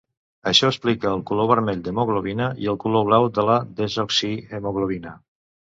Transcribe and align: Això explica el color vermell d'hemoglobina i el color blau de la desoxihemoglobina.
Això 0.51 0.69
explica 0.73 1.11
el 1.17 1.21
color 1.31 1.47
vermell 1.51 1.83
d'hemoglobina 1.89 2.49
i 2.65 2.73
el 2.75 2.81
color 2.87 3.07
blau 3.11 3.29
de 3.39 3.47
la 3.53 3.61
desoxihemoglobina. 3.83 5.17